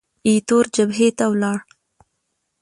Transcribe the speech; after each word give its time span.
ایټور 0.27 0.65
جبهې 0.75 1.09
ته 1.17 1.25
ولاړ. 1.31 1.57